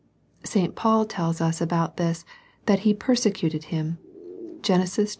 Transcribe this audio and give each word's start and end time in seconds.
St. 0.51 0.75
Paul 0.75 1.05
tells 1.05 1.41
us 1.41 1.61
about 1.61 1.97
this, 1.97 2.25
that" 2.65 2.79
he 2.79 2.91
persecuted 2.91 3.65
him." 3.65 3.99
(Gen. 4.63 4.81
xxi. 4.81 5.07